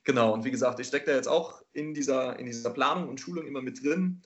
[0.05, 3.21] Genau, und wie gesagt, ich stecke da jetzt auch in dieser, in dieser Planung und
[3.21, 4.23] Schulung immer mit drin.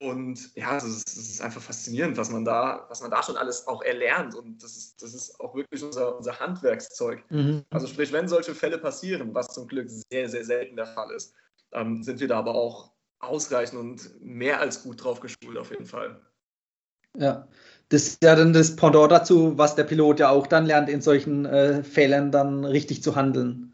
[0.00, 3.66] Und ja, es ist, ist, einfach faszinierend, was man da, was man da schon alles
[3.66, 4.34] auch erlernt.
[4.34, 7.22] Und das ist, das ist auch wirklich unser, unser Handwerkszeug.
[7.30, 7.64] Mhm.
[7.70, 11.34] Also sprich, wenn solche Fälle passieren, was zum Glück sehr, sehr selten der Fall ist,
[11.72, 15.86] ähm, sind wir da aber auch ausreichend und mehr als gut drauf geschult auf jeden
[15.86, 16.20] Fall.
[17.16, 17.46] Ja,
[17.90, 21.00] das ist ja dann das Pendant dazu, was der Pilot ja auch dann lernt, in
[21.00, 23.73] solchen äh, Fällen dann richtig zu handeln.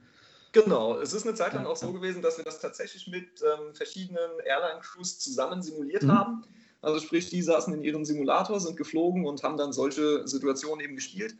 [0.52, 3.74] Genau, es ist eine Zeit lang auch so gewesen, dass wir das tatsächlich mit ähm,
[3.74, 6.12] verschiedenen Airline-Crews zusammen simuliert mhm.
[6.12, 6.44] haben.
[6.82, 10.96] Also sprich, die saßen in ihrem Simulator, sind geflogen und haben dann solche Situationen eben
[10.96, 11.36] gespielt.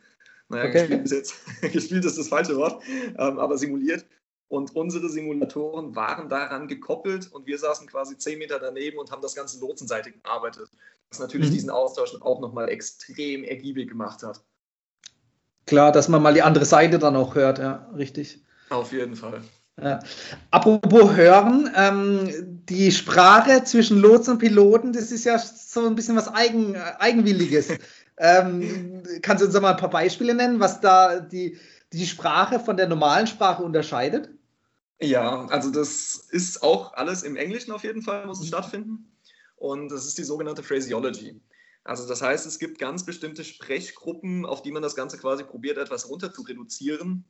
[0.49, 0.87] Naja, okay.
[0.87, 1.35] gespielt ist jetzt,
[1.73, 2.83] gespielt ist das falsche Wort,
[3.17, 4.05] ähm, aber simuliert.
[4.47, 9.21] Und unsere Simulatoren waren daran gekoppelt und wir saßen quasi zehn Meter daneben und haben
[9.21, 10.69] das Ganze lotsenseitig gearbeitet.
[11.09, 11.53] Was natürlich mhm.
[11.53, 14.41] diesen Austausch auch nochmal extrem ergiebig gemacht hat.
[15.65, 18.43] Klar, dass man mal die andere Seite dann auch hört, ja, richtig.
[18.71, 19.41] Auf jeden Fall.
[19.81, 19.99] Ja.
[20.49, 26.15] Apropos Hören, ähm, die Sprache zwischen Lots und Piloten, das ist ja so ein bisschen
[26.15, 27.69] was Eigen, Eigenwilliges.
[28.17, 31.57] ähm, kannst du uns mal ein paar Beispiele nennen, was da die,
[31.91, 34.29] die Sprache von der normalen Sprache unterscheidet?
[35.01, 39.11] Ja, also das ist auch alles im Englischen auf jeden Fall, muss es stattfinden.
[39.57, 41.41] Und das ist die sogenannte Phraseology.
[41.83, 45.77] Also das heißt, es gibt ganz bestimmte Sprechgruppen, auf die man das Ganze quasi probiert,
[45.77, 47.25] etwas runter zu reduzieren.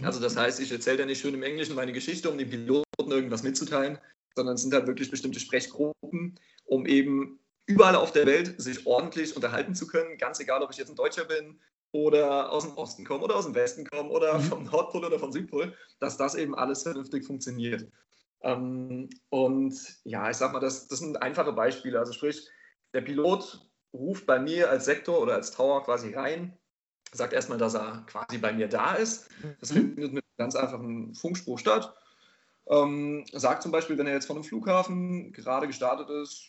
[0.00, 3.10] Also das heißt, ich erzähle ja nicht schön im Englischen meine Geschichte, um den Piloten
[3.10, 3.98] irgendwas mitzuteilen,
[4.34, 9.36] sondern es sind halt wirklich bestimmte Sprechgruppen, um eben überall auf der Welt sich ordentlich
[9.36, 11.60] unterhalten zu können, ganz egal, ob ich jetzt ein Deutscher bin
[11.92, 14.42] oder aus dem Osten komme oder aus dem Westen komme oder mhm.
[14.44, 17.86] vom Nordpol oder vom Südpol, dass das eben alles vernünftig funktioniert.
[18.42, 21.98] Ähm, und ja, ich sag mal, das, das sind einfache Beispiele.
[21.98, 22.48] Also sprich,
[22.94, 23.60] der Pilot
[23.92, 26.58] ruft bei mir als Sektor oder als Tower quasi rein
[27.12, 29.28] sagt erstmal, dass er quasi bei mir da ist.
[29.60, 29.94] Das mhm.
[29.94, 31.94] findet mit ganz einfachen Funkspruch statt.
[32.68, 36.48] Ähm, sagt zum Beispiel, wenn er jetzt von einem Flughafen gerade gestartet ist,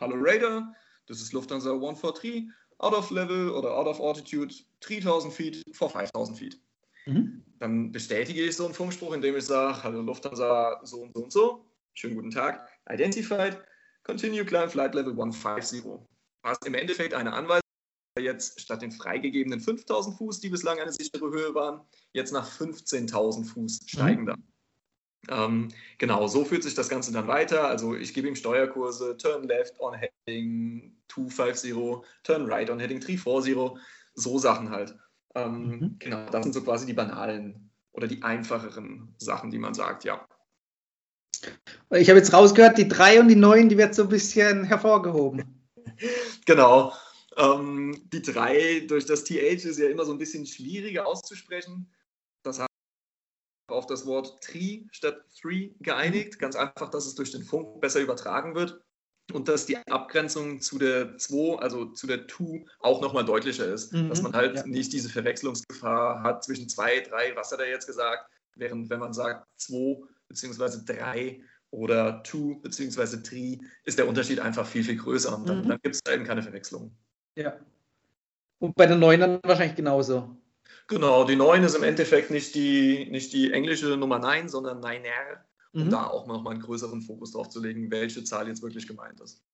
[0.00, 0.74] Hallo Raider,
[1.06, 2.48] das ist Lufthansa 143,
[2.78, 6.60] out of level oder out of altitude 3000 feet for 5000 feet.
[7.06, 7.42] Mhm.
[7.58, 11.32] Dann bestätige ich so einen Funkspruch, indem ich sage, Hallo Lufthansa so und so und
[11.32, 13.58] so, schönen guten Tag, identified,
[14.04, 15.84] continue climb flight level 150.
[16.42, 17.67] Was im Endeffekt eine Anweisung
[18.18, 21.80] jetzt statt den freigegebenen 5000 Fuß, die bislang eine sichere Höhe waren,
[22.12, 24.44] jetzt nach 15.000 Fuß steigen mhm.
[25.28, 27.68] Ähm, genau, so führt sich das Ganze dann weiter.
[27.68, 31.74] Also ich gebe ihm Steuerkurse, Turn Left on Heading 250,
[32.22, 33.82] Turn Right on Heading 340,
[34.14, 34.96] so Sachen halt.
[35.34, 35.96] Ähm, mhm.
[35.98, 40.26] Genau, das sind so quasi die banalen oder die einfacheren Sachen, die man sagt, ja.
[41.90, 45.68] Ich habe jetzt rausgehört, die 3 und die 9, die wird so ein bisschen hervorgehoben.
[46.46, 46.92] genau.
[47.38, 51.92] Ähm, die 3 durch das TH ist ja immer so ein bisschen schwieriger auszusprechen.
[52.42, 52.68] Das heißt,
[53.68, 56.38] auf das Wort Tri statt Three geeinigt.
[56.38, 58.80] Ganz einfach, dass es durch den Funk besser übertragen wird
[59.32, 63.92] und dass die Abgrenzung zu der 2, also zu der 2, auch nochmal deutlicher ist.
[63.92, 64.66] Mhm, dass man halt ja.
[64.66, 69.12] nicht diese Verwechslungsgefahr hat zwischen 2, 3, was hat er jetzt gesagt, während wenn man
[69.12, 70.84] sagt 2 bzw.
[70.86, 73.18] 3 oder 2 bzw.
[73.22, 75.68] 3, ist der Unterschied einfach viel, viel größer und dann, mhm.
[75.68, 76.96] dann gibt es eben keine Verwechslung.
[77.38, 77.56] Ja.
[78.58, 80.36] Und bei der 9 dann wahrscheinlich genauso.
[80.88, 85.38] Genau, die 9 ist im Endeffekt nicht die, nicht die englische Nummer 9, sondern 9R,
[85.72, 85.90] um mhm.
[85.90, 89.44] da auch nochmal einen größeren Fokus drauf zu legen, welche Zahl jetzt wirklich gemeint ist.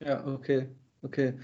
[0.00, 0.68] Ja, okay.
[1.04, 1.34] Okay.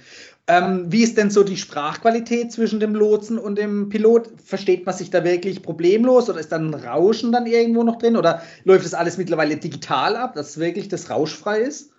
[0.46, 4.40] Ähm, wie ist denn so die Sprachqualität zwischen dem Lotsen und dem Pilot?
[4.40, 8.16] Versteht man sich da wirklich problemlos oder ist dann ein Rauschen dann irgendwo noch drin
[8.16, 11.92] oder läuft das alles mittlerweile digital ab, dass wirklich das rauschfrei ist?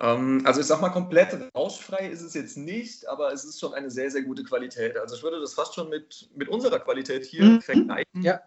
[0.00, 3.74] Ähm, also ich sag mal, komplett rauschfrei ist es jetzt nicht, aber es ist schon
[3.74, 4.96] eine sehr, sehr gute Qualität.
[4.96, 7.60] Also ich würde das fast schon mit, mit unserer Qualität hier mhm.
[7.60, 8.22] vergleichen.
[8.22, 8.40] Ja.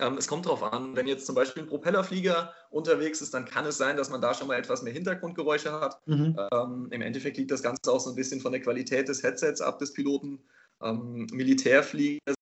[0.00, 3.64] Ähm, es kommt darauf an, wenn jetzt zum Beispiel ein Propellerflieger unterwegs ist, dann kann
[3.64, 6.06] es sein, dass man da schon mal etwas mehr Hintergrundgeräusche hat.
[6.06, 6.36] Mhm.
[6.52, 9.60] Ähm, Im Endeffekt liegt das Ganze auch so ein bisschen von der Qualität des Headsets
[9.60, 10.42] ab des Piloten.
[10.82, 12.36] Ähm, Militärflieger sind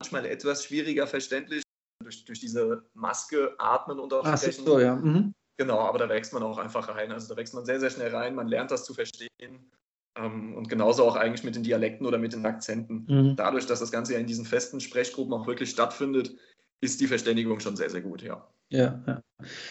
[0.00, 1.62] manchmal etwas schwieriger verständlich
[2.02, 4.64] durch, durch diese Maske atmen und auch sprechen.
[4.64, 4.96] So, ja.
[4.96, 5.34] Mhm.
[5.58, 7.12] Genau, aber da wächst man auch einfach rein.
[7.12, 9.70] Also da wächst man sehr, sehr schnell rein, man lernt das zu verstehen.
[10.16, 13.06] Ähm, und genauso auch eigentlich mit den Dialekten oder mit den Akzenten.
[13.08, 13.36] Mhm.
[13.36, 16.34] Dadurch, dass das Ganze ja in diesen festen Sprechgruppen auch wirklich stattfindet,
[16.80, 18.46] ist die Verständigung schon sehr, sehr gut, ja.
[18.68, 19.22] Ja, ja.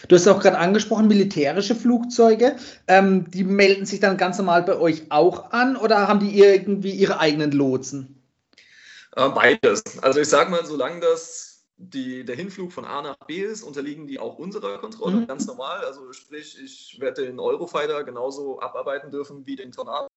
[0.06, 2.56] Du hast auch gerade angesprochen, militärische Flugzeuge.
[2.86, 6.92] Ähm, die melden sich dann ganz normal bei euch auch an oder haben die irgendwie
[6.92, 8.22] ihre eigenen Lotsen?
[9.16, 9.82] Äh, beides.
[10.02, 11.51] Also ich sage mal, solange das
[11.82, 15.26] die, der Hinflug von A nach B ist, unterliegen die auch unserer Kontrolle, mhm.
[15.26, 15.84] ganz normal.
[15.84, 20.08] Also sprich, ich werde den Eurofighter genauso abarbeiten dürfen wie den Tornado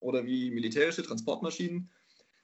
[0.00, 1.90] oder wie militärische Transportmaschinen,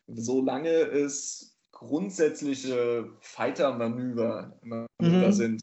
[0.07, 4.59] solange es grundsätzliche Fighter-Manöver
[4.99, 5.33] mhm.
[5.33, 5.61] sind,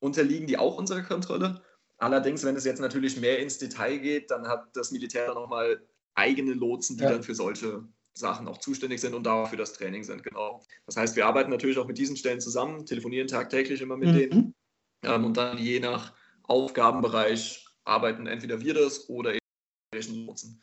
[0.00, 1.62] unterliegen die auch unserer Kontrolle.
[1.96, 5.80] Allerdings, wenn es jetzt natürlich mehr ins Detail geht, dann hat das Militär nochmal
[6.14, 7.10] eigene Lotsen, die ja.
[7.10, 10.62] dann für solche Sachen auch zuständig sind und dafür das Training sind, genau.
[10.86, 14.14] Das heißt, wir arbeiten natürlich auch mit diesen Stellen zusammen, telefonieren tagtäglich immer mit mhm.
[14.14, 14.54] denen
[15.02, 20.62] ähm, und dann je nach Aufgabenbereich arbeiten entweder wir das oder eben Lotsen.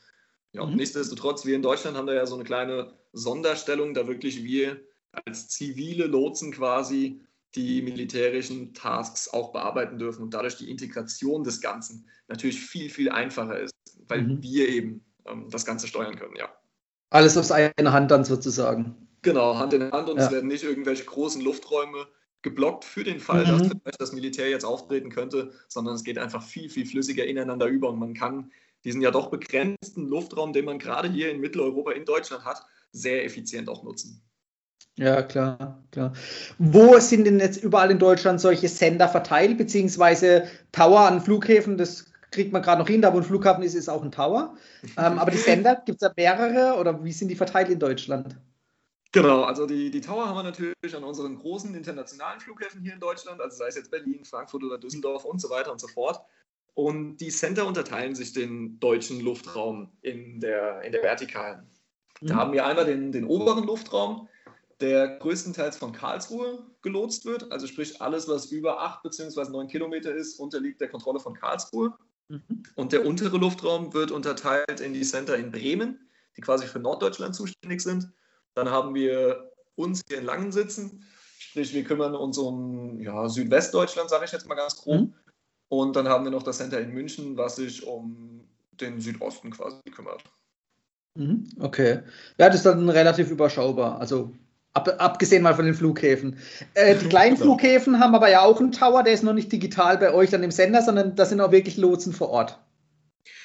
[0.53, 0.75] Ja, mhm.
[0.75, 4.81] nichtsdestotrotz, wir in Deutschland haben da ja so eine kleine Sonderstellung, da wirklich wir
[5.25, 7.21] als zivile Lotsen quasi
[7.55, 13.09] die militärischen Tasks auch bearbeiten dürfen und dadurch die Integration des Ganzen natürlich viel, viel
[13.09, 13.73] einfacher ist,
[14.07, 14.41] weil mhm.
[14.41, 16.49] wir eben ähm, das Ganze steuern können, ja.
[17.11, 18.95] Alles aus einer Hand dann sozusagen.
[19.21, 20.25] Genau, Hand in Hand und ja.
[20.25, 22.07] es werden nicht irgendwelche großen Lufträume
[22.41, 23.49] geblockt für den Fall, mhm.
[23.49, 27.67] dass vielleicht das Militär jetzt auftreten könnte, sondern es geht einfach viel, viel flüssiger ineinander
[27.67, 28.51] über und man kann
[28.83, 33.23] diesen ja doch begrenzten Luftraum, den man gerade hier in Mitteleuropa, in Deutschland hat, sehr
[33.25, 34.23] effizient auch nutzen.
[34.97, 36.13] Ja, klar, klar.
[36.57, 41.77] Wo sind denn jetzt überall in Deutschland solche Sender verteilt, beziehungsweise Tower an Flughäfen?
[41.77, 43.01] Das kriegt man gerade noch hin.
[43.01, 44.55] Da, wo ein Flughafen ist, ist auch ein Tower.
[44.97, 48.35] Ähm, aber die Sender, gibt es da mehrere oder wie sind die verteilt in Deutschland?
[49.13, 52.99] Genau, also die, die Tower haben wir natürlich an unseren großen internationalen Flughäfen hier in
[53.01, 56.21] Deutschland, also sei es jetzt Berlin, Frankfurt oder Düsseldorf und so weiter und so fort.
[56.73, 61.67] Und die Center unterteilen sich den deutschen Luftraum in der, in der Vertikalen.
[62.21, 62.39] Da mhm.
[62.39, 64.29] haben wir einmal den, den oberen Luftraum,
[64.79, 67.51] der größtenteils von Karlsruhe gelotst wird.
[67.51, 69.49] Also sprich, alles, was über 8 bzw.
[69.49, 71.93] 9 Kilometer ist, unterliegt der Kontrolle von Karlsruhe.
[72.31, 72.63] Mhm.
[72.75, 77.35] Und der untere Luftraum wird unterteilt in die Center in Bremen, die quasi für Norddeutschland
[77.35, 78.09] zuständig sind.
[78.53, 81.03] Dann haben wir uns hier in Langen sitzen,
[81.37, 85.01] sprich wir kümmern uns um ja, Südwestdeutschland, sage ich jetzt mal ganz grob.
[85.01, 85.13] Mhm.
[85.67, 88.47] Und dann haben wir noch das Center in München, was sich um
[88.79, 90.23] den Südosten quasi kümmert.
[91.15, 92.01] Mhm, okay.
[92.37, 93.99] Ja, das ist dann relativ überschaubar.
[93.99, 94.33] Also
[94.73, 96.37] Ab, abgesehen mal von den Flughäfen.
[96.75, 97.57] Äh, die kleinen genau.
[97.57, 100.43] Flughäfen haben aber ja auch einen Tower, der ist noch nicht digital bei euch dann
[100.43, 102.57] im Sender, sondern da sind auch wirklich Lotsen vor Ort.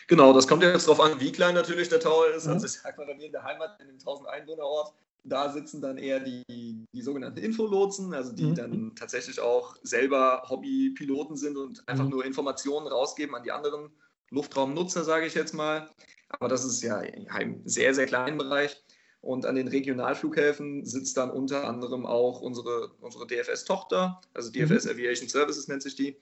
[0.08, 2.46] Genau, das kommt jetzt darauf an, wie klein natürlich der Tower ist.
[2.46, 2.52] Mhm.
[2.52, 5.80] Also ich sag mal, bei mir in der Heimat, in dem 1000 Einwohnerort, da sitzen
[5.80, 6.44] dann eher die,
[6.92, 8.54] die sogenannten Infolotsen, also die mhm.
[8.54, 12.10] dann tatsächlich auch selber Hobbypiloten sind und einfach mhm.
[12.10, 13.90] nur Informationen rausgeben an die anderen
[14.30, 15.88] Luftraumnutzer, sage ich jetzt mal.
[16.28, 18.82] Aber das ist ja im sehr, sehr kleinen Bereich.
[19.26, 24.92] Und an den Regionalflughäfen sitzt dann unter anderem auch unsere, unsere DFS-Tochter, also DFS mhm.
[24.92, 26.16] Aviation Services nennt sich die.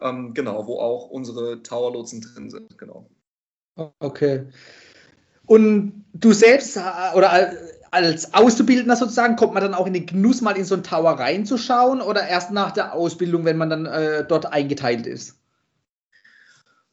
[0.00, 2.78] Ähm, genau, wo auch unsere Tower-Lotsen drin sind.
[2.78, 3.10] Genau.
[3.98, 4.46] Okay.
[5.44, 6.78] Und du selbst
[7.14, 7.52] oder
[7.90, 11.12] als Auszubildender sozusagen, kommt man dann auch in den Genuss, mal in so einen Tower
[11.12, 15.38] reinzuschauen oder erst nach der Ausbildung, wenn man dann äh, dort eingeteilt ist?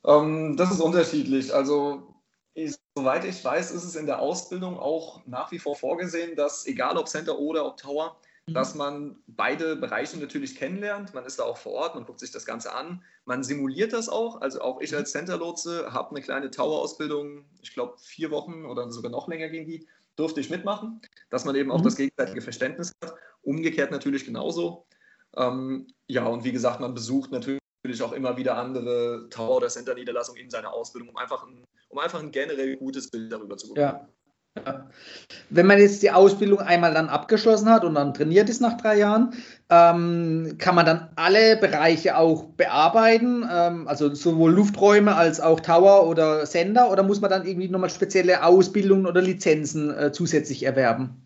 [0.05, 1.53] Ähm, das ist unterschiedlich.
[1.53, 2.12] Also
[2.53, 6.65] ich, soweit ich weiß, ist es in der Ausbildung auch nach wie vor vorgesehen, dass
[6.67, 8.53] egal ob Center oder ob Tower, mhm.
[8.53, 11.13] dass man beide Bereiche natürlich kennenlernt.
[11.13, 14.09] Man ist da auch vor Ort, man guckt sich das Ganze an, man simuliert das
[14.09, 14.41] auch.
[14.41, 14.99] Also auch ich mhm.
[14.99, 19.65] als Center-Lotse habe eine kleine Tower-Ausbildung, ich glaube vier Wochen oder sogar noch länger ging
[19.65, 21.85] die, durfte ich mitmachen, dass man eben auch mhm.
[21.85, 23.15] das gegenseitige Verständnis hat.
[23.41, 24.85] Umgekehrt natürlich genauso.
[25.35, 27.62] Ähm, ja, und wie gesagt, man besucht natürlich
[28.01, 32.21] auch immer wieder andere Tower- oder Center-Niederlassungen in seiner Ausbildung, um einfach ein um einfach
[32.21, 33.85] ein generell gutes Bild darüber zu bekommen.
[33.85, 34.07] Ja.
[34.55, 34.87] Ja.
[35.49, 38.99] Wenn man jetzt die Ausbildung einmal dann abgeschlossen hat und dann trainiert ist nach drei
[38.99, 39.33] Jahren,
[39.71, 46.07] ähm, kann man dann alle Bereiche auch bearbeiten, ähm, also sowohl Lufträume als auch Tower
[46.07, 51.19] oder Sender, oder muss man dann irgendwie nochmal spezielle Ausbildungen oder Lizenzen äh, zusätzlich erwerben?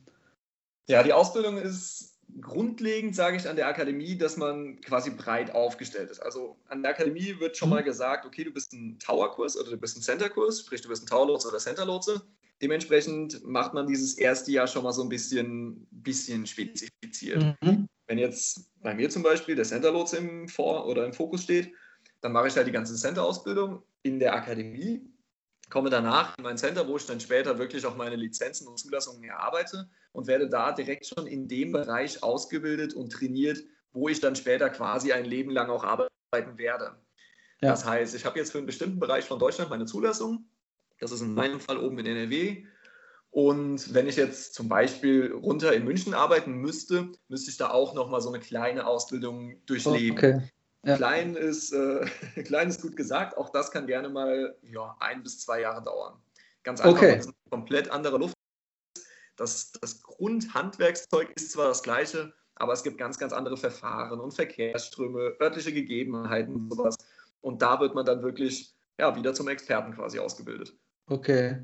[0.88, 2.07] Ja, die Ausbildung ist
[2.42, 6.20] grundlegend sage ich an der Akademie, dass man quasi breit aufgestellt ist.
[6.20, 7.86] Also an der Akademie wird schon mal mhm.
[7.86, 11.08] gesagt, okay, du bist ein Tower-Kurs oder du bist ein Center-Kurs, sprich du bist ein
[11.08, 12.22] Tower-Lotse oder Center-Lotse.
[12.62, 17.44] Dementsprechend macht man dieses erste Jahr schon mal so ein bisschen, bisschen spezifiziert.
[17.62, 17.88] Mhm.
[18.08, 21.72] Wenn jetzt bei mir zum Beispiel der Center-Lotse im Vor- oder im Fokus steht,
[22.22, 25.02] dann mache ich halt die ganze Center-Ausbildung in der Akademie,
[25.70, 29.24] komme danach in mein Center, wo ich dann später wirklich auch meine Lizenzen und Zulassungen
[29.24, 33.60] erarbeite und werde da direkt schon in dem Bereich ausgebildet und trainiert,
[33.92, 36.96] wo ich dann später quasi ein Leben lang auch arbeiten werde.
[37.62, 37.72] Ja.
[37.72, 40.50] Das heißt, ich habe jetzt für einen bestimmten Bereich von Deutschland meine Zulassung.
[41.00, 42.66] Das ist in meinem Fall oben in NRW.
[43.30, 47.94] Und wenn ich jetzt zum Beispiel runter in München arbeiten müsste, müsste ich da auch
[47.94, 50.18] nochmal so eine kleine Ausbildung durchleben.
[50.18, 50.42] Okay.
[50.88, 50.96] Ja.
[50.96, 52.06] Klein, ist, äh,
[52.44, 56.14] klein ist gut gesagt, auch das kann gerne mal ja, ein bis zwei Jahre dauern.
[56.64, 57.12] Ganz einfach, okay.
[57.12, 58.38] weil es eine komplett andere Luft
[59.38, 64.34] das, das Grundhandwerkszeug ist zwar das gleiche, aber es gibt ganz, ganz andere Verfahren und
[64.34, 66.98] Verkehrsströme, örtliche Gegebenheiten und sowas.
[67.42, 70.76] Und da wird man dann wirklich ja, wieder zum Experten quasi ausgebildet.
[71.08, 71.60] Okay.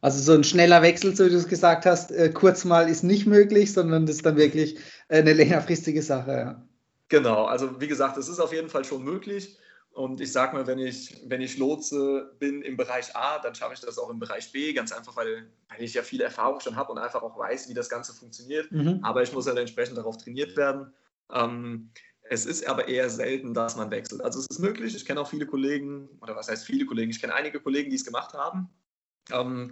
[0.00, 3.02] Also so ein schneller Wechsel, so wie du es gesagt hast, äh, kurz mal ist
[3.02, 6.32] nicht möglich, sondern das ist dann wirklich äh, eine längerfristige Sache.
[6.32, 6.65] Ja.
[7.08, 9.58] Genau, also wie gesagt, es ist auf jeden Fall schon möglich.
[9.96, 13.72] Und ich sage mal, wenn ich, wenn ich Lotse bin im Bereich A, dann schaffe
[13.72, 16.76] ich das auch im Bereich B, ganz einfach, weil, weil ich ja viel Erfahrung schon
[16.76, 18.70] habe und einfach auch weiß, wie das Ganze funktioniert.
[18.70, 19.00] Mhm.
[19.02, 20.92] Aber ich muss halt entsprechend darauf trainiert werden.
[21.32, 21.90] Ähm,
[22.28, 24.22] es ist aber eher selten, dass man wechselt.
[24.22, 27.20] Also es ist möglich, ich kenne auch viele Kollegen, oder was heißt viele Kollegen, ich
[27.20, 28.68] kenne einige Kollegen, die es gemacht haben.
[29.30, 29.70] Ähm,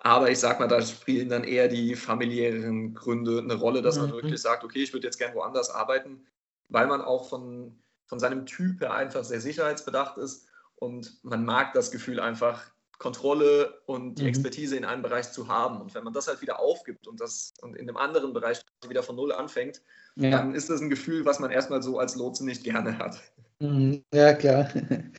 [0.00, 4.02] aber ich sage mal, da spielen dann eher die familiären Gründe eine Rolle, dass mhm.
[4.02, 6.26] man wirklich sagt, okay, ich würde jetzt gerne woanders arbeiten,
[6.72, 11.72] weil man auch von von seinem Typ her einfach sehr sicherheitsbedacht ist und man mag
[11.72, 14.28] das Gefühl einfach, Kontrolle und die mhm.
[14.28, 15.80] Expertise in einem Bereich zu haben.
[15.80, 19.02] Und wenn man das halt wieder aufgibt und das und in einem anderen Bereich wieder
[19.02, 19.82] von Null anfängt,
[20.14, 20.30] ja.
[20.30, 23.20] dann ist das ein Gefühl, was man erstmal so als Lotse nicht gerne hat.
[23.58, 24.04] Mhm.
[24.12, 24.68] Ja, klar.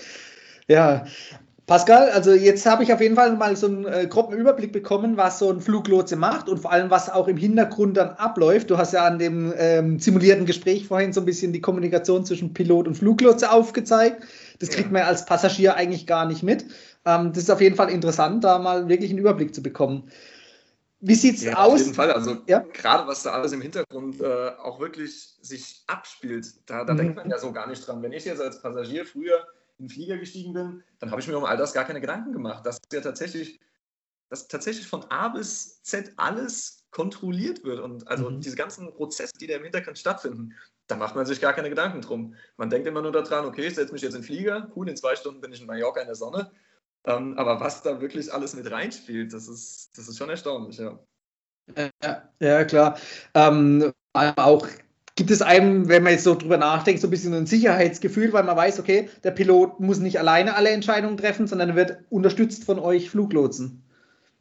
[0.69, 1.05] Ja,
[1.65, 5.15] Pascal, also jetzt habe ich auf jeden Fall mal so einen äh, groben Überblick bekommen,
[5.15, 8.69] was so ein Fluglotse macht und vor allem, was auch im Hintergrund dann abläuft.
[8.69, 12.53] Du hast ja an dem ähm, simulierten Gespräch vorhin so ein bisschen die Kommunikation zwischen
[12.53, 14.23] Pilot und Fluglotse aufgezeigt.
[14.59, 16.65] Das kriegt man als Passagier eigentlich gar nicht mit.
[17.05, 20.11] Ähm, das ist auf jeden Fall interessant, da mal wirklich einen Überblick zu bekommen.
[20.99, 21.73] Wie sieht es ja, aus?
[21.73, 22.59] Auf jeden Fall, also ja?
[22.59, 26.97] gerade was da alles im Hintergrund äh, auch wirklich sich abspielt, da, da mhm.
[26.97, 28.01] denkt man ja so gar nicht dran.
[28.01, 29.45] Wenn ich jetzt als Passagier früher
[29.79, 32.33] in den Flieger gestiegen bin, dann habe ich mir um all das gar keine Gedanken
[32.33, 33.59] gemacht, dass ja tatsächlich,
[34.29, 38.41] dass tatsächlich von A bis Z alles kontrolliert wird und also mhm.
[38.41, 40.53] diese ganzen Prozesse, die da im Hintergrund stattfinden,
[40.87, 42.35] da macht man sich gar keine Gedanken drum.
[42.57, 44.97] Man denkt immer nur daran, okay, ich setze mich jetzt in den Flieger, cool, in
[44.97, 46.51] zwei Stunden bin ich in Mallorca in der Sonne.
[47.05, 50.99] Ähm, aber was da wirklich alles mit reinspielt, das ist, das ist schon erstaunlich, ja.
[52.01, 52.97] Ja, ja klar.
[53.33, 54.67] Ähm, auch
[55.15, 58.43] gibt es einem, wenn man jetzt so drüber nachdenkt, so ein bisschen ein Sicherheitsgefühl, weil
[58.43, 62.63] man weiß, okay, der Pilot muss nicht alleine alle Entscheidungen treffen, sondern er wird unterstützt
[62.63, 63.83] von euch Fluglotsen.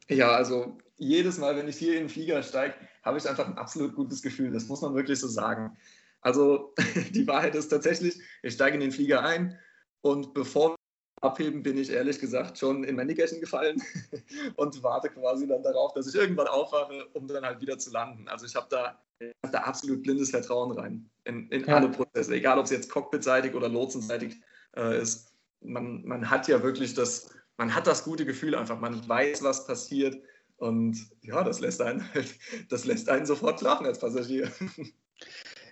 [0.09, 3.59] Ja, also jedes Mal, wenn ich hier in den Flieger steige, habe ich einfach ein
[3.59, 4.51] absolut gutes Gefühl.
[4.51, 5.77] Das muss man wirklich so sagen.
[6.21, 6.73] Also
[7.11, 9.59] die Wahrheit ist tatsächlich, ich steige in den Flieger ein
[10.01, 10.77] und bevor
[11.23, 13.81] abheben, bin ich ehrlich gesagt schon in mein Nickerchen gefallen
[14.57, 18.29] und warte quasi dann darauf, dass ich irgendwann aufwache, um dann halt wieder zu landen.
[18.29, 18.99] Also ich habe da,
[19.45, 21.77] hab da absolut blindes Vertrauen rein in, in ja.
[21.77, 24.41] alle Prozesse, egal ob es jetzt cockpitseitig oder lotsenseitig
[24.77, 25.33] äh, ist.
[25.61, 29.65] Man, man hat ja wirklich das, man hat das gute Gefühl einfach, man weiß, was
[29.65, 30.21] passiert
[30.57, 32.35] Und ja, das lässt einen halt,
[32.69, 34.51] das lässt einen sofort schlafen als Passagier.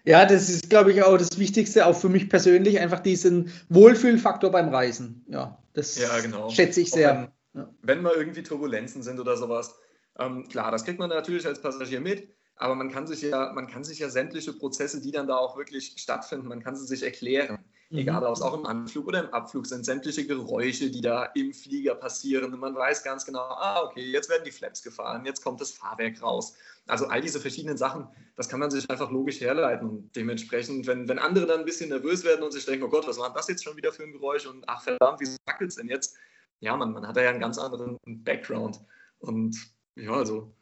[0.05, 4.51] Ja, das ist, glaube ich, auch das Wichtigste, auch für mich persönlich, einfach diesen Wohlfühlfaktor
[4.51, 5.25] beim Reisen.
[5.29, 6.51] Ja, das ja, genau.
[6.51, 7.31] schätze ich sehr.
[7.53, 7.75] Wenn, ja.
[7.83, 9.75] wenn mal irgendwie Turbulenzen sind oder sowas,
[10.19, 12.29] ähm, klar, das kriegt man natürlich als Passagier mit,
[12.61, 15.57] aber man kann sich ja, man kann sich ja sämtliche Prozesse, die dann da auch
[15.57, 17.59] wirklich stattfinden, man kann sie sich erklären.
[17.89, 17.99] Mhm.
[17.99, 21.55] Egal, ob es auch im Anflug oder im Abflug sind sämtliche Geräusche, die da im
[21.55, 22.53] Flieger passieren.
[22.53, 25.73] Und man weiß ganz genau, ah, okay, jetzt werden die Flaps gefahren, jetzt kommt das
[25.73, 26.55] Fahrwerk raus.
[26.87, 29.89] Also all diese verschiedenen Sachen, das kann man sich einfach logisch herleiten.
[29.89, 33.09] Und dementsprechend, wenn, wenn andere dann ein bisschen nervös werden und sich denken, oh Gott,
[33.09, 34.47] was war das jetzt schon wieder für ein Geräusch?
[34.47, 36.15] Und ach verdammt, wie wackelt es denn jetzt?
[36.61, 38.81] Ja, man, man hat da ja einen ganz anderen Background.
[39.19, 39.57] Und
[39.97, 40.53] ja, also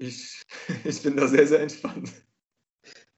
[0.00, 0.42] ich,
[0.84, 2.10] ich bin da sehr, sehr entspannt.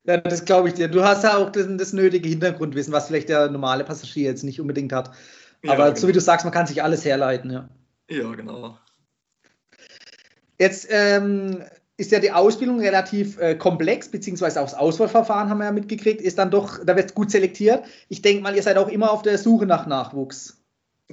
[0.05, 0.89] Ja, das glaube ich dir.
[0.89, 4.61] Du hast ja auch das, das, nötige Hintergrundwissen, was vielleicht der normale Passagier jetzt nicht
[4.61, 5.13] unbedingt hat.
[5.65, 5.97] Aber ja, genau.
[5.97, 7.69] so wie du sagst, man kann sich alles herleiten, ja.
[8.11, 8.77] Ja, genau.
[10.59, 11.63] Jetzt ähm,
[11.97, 16.21] ist ja die Ausbildung relativ äh, komplex, beziehungsweise auch das Auswahlverfahren haben wir ja mitgekriegt,
[16.21, 17.85] ist dann doch, da wird gut selektiert.
[18.09, 20.62] Ich denke mal, ihr seid auch immer auf der Suche nach Nachwuchs.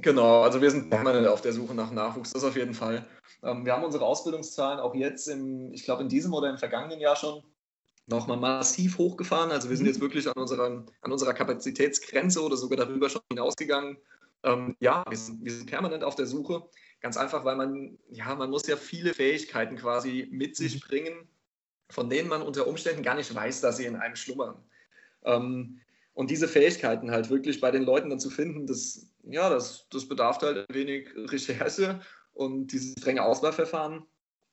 [0.02, 3.06] Genau, also wir sind permanent auf der Suche nach Nachwuchs, das auf jeden Fall.
[3.42, 7.00] Ähm, wir haben unsere Ausbildungszahlen auch jetzt, im, ich glaube in diesem oder im vergangenen
[7.00, 7.42] Jahr schon
[8.06, 9.50] nochmal massiv hochgefahren.
[9.50, 9.92] Also wir sind mhm.
[9.92, 13.98] jetzt wirklich an, unseren, an unserer Kapazitätsgrenze oder sogar darüber schon hinausgegangen.
[14.42, 16.62] Ähm, ja, wir sind, wir sind, permanent auf der Suche.
[17.00, 20.88] Ganz einfach, weil man, ja, man muss ja viele Fähigkeiten quasi mit sich mhm.
[20.88, 21.28] bringen,
[21.90, 24.56] von denen man unter Umständen gar nicht weiß, dass sie in einem schlummern.
[25.24, 25.80] Ähm,
[26.14, 30.08] und diese Fähigkeiten halt wirklich bei den Leuten dann zu finden, das, ja, das, das
[30.08, 32.00] bedarf halt ein wenig Recherche
[32.32, 34.06] und dieses strenge Auswahlverfahren.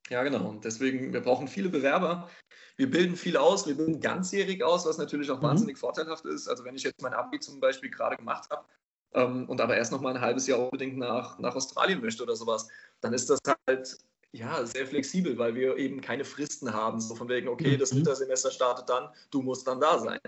[0.09, 0.49] Ja, genau.
[0.49, 2.29] Und deswegen, wir brauchen viele Bewerber,
[2.77, 5.43] wir bilden viel aus, wir bilden ganzjährig aus, was natürlich auch mhm.
[5.43, 6.47] wahnsinnig vorteilhaft ist.
[6.47, 8.65] Also wenn ich jetzt mein Abi zum Beispiel gerade gemacht habe
[9.13, 12.35] ähm, und aber erst noch mal ein halbes Jahr unbedingt nach, nach Australien möchte oder
[12.35, 12.67] sowas,
[13.01, 13.97] dann ist das halt
[14.31, 17.97] ja, sehr flexibel, weil wir eben keine Fristen haben, so von wegen, okay, das mhm.
[17.97, 20.19] Wintersemester startet dann, du musst dann da sein.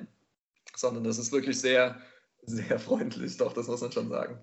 [0.75, 2.01] Sondern das ist wirklich sehr,
[2.43, 4.39] sehr freundlich, doch, das muss man schon sagen.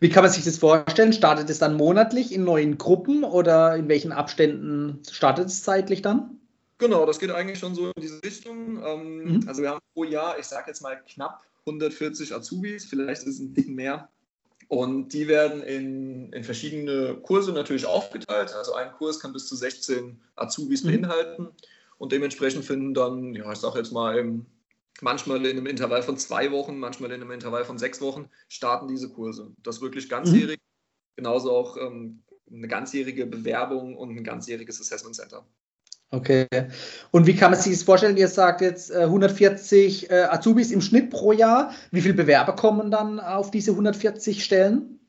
[0.00, 1.12] Wie kann man sich das vorstellen?
[1.12, 6.38] Startet es dann monatlich in neuen Gruppen oder in welchen Abständen startet es zeitlich dann?
[6.78, 8.82] Genau, das geht eigentlich schon so in diese Richtung.
[8.84, 9.48] Ähm, mhm.
[9.48, 13.40] Also wir haben pro Jahr, ich sage jetzt mal knapp 140 Azubis, vielleicht ist es
[13.40, 14.08] ein bisschen mehr.
[14.68, 18.54] Und die werden in, in verschiedene Kurse natürlich aufgeteilt.
[18.54, 20.88] Also ein Kurs kann bis zu 16 Azubis mhm.
[20.88, 21.48] beinhalten.
[21.98, 24.46] Und dementsprechend finden dann, ja, ich sage jetzt mal, im,
[25.00, 28.88] manchmal in einem Intervall von zwei Wochen, manchmal in einem Intervall von sechs Wochen starten
[28.88, 29.52] diese Kurse.
[29.62, 30.58] Das wirklich ganzjährig.
[30.58, 31.16] Mhm.
[31.16, 35.46] Genauso auch ähm, eine ganzjährige Bewerbung und ein ganzjähriges Assessment Center.
[36.10, 36.46] Okay.
[37.10, 38.18] Und wie kann man sich das vorstellen?
[38.18, 41.74] Ihr sagt jetzt 140 äh, äh, Azubis im Schnitt pro Jahr.
[41.90, 45.00] Wie viele Bewerber kommen dann auf diese 140 Stellen?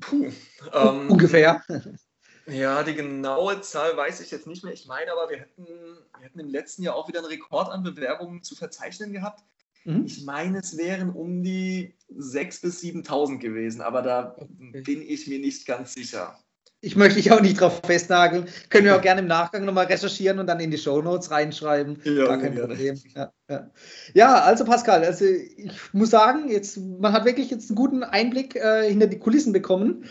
[0.00, 0.30] Puh,
[0.72, 1.62] ähm, Ungefähr.
[2.48, 4.72] Ja, die genaue Zahl weiß ich jetzt nicht mehr.
[4.72, 7.82] Ich meine aber, wir hätten, wir hätten im letzten Jahr auch wieder einen Rekord an
[7.82, 9.44] Bewerbungen zu verzeichnen gehabt.
[9.84, 10.04] Mhm.
[10.06, 14.80] Ich meine, es wären um die 6.000 bis 7.000 gewesen, aber da okay.
[14.80, 16.38] bin ich mir nicht ganz sicher
[16.80, 18.46] ich möchte dich auch nicht drauf festnageln.
[18.70, 21.98] Können wir auch gerne im Nachgang nochmal recherchieren und dann in die Show Notes reinschreiben.
[22.04, 22.68] Ja, Gar kein gerne.
[22.68, 22.96] Problem.
[23.16, 23.70] Ja, ja.
[24.14, 28.54] ja, also Pascal, also ich muss sagen, jetzt, man hat wirklich jetzt einen guten Einblick
[28.54, 30.04] äh, hinter die Kulissen bekommen.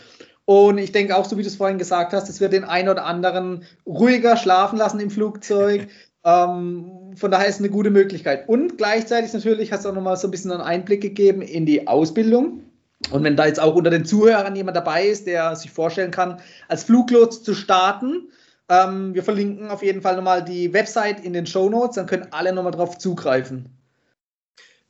[0.48, 2.88] Und ich denke auch, so wie du es vorhin gesagt hast, es wird den einen
[2.88, 5.88] oder anderen ruhiger schlafen lassen im Flugzeug.
[6.24, 8.48] ähm, von daher ist es eine gute Möglichkeit.
[8.48, 11.86] Und gleichzeitig natürlich hast du auch nochmal so ein bisschen einen Einblick gegeben in die
[11.86, 12.62] Ausbildung.
[13.10, 16.40] Und wenn da jetzt auch unter den Zuhörern jemand dabei ist, der sich vorstellen kann,
[16.66, 18.30] als Fluglotse zu starten,
[18.70, 22.28] ähm, wir verlinken auf jeden Fall nochmal die Website in den Show Notes, dann können
[22.30, 23.68] alle nochmal drauf zugreifen.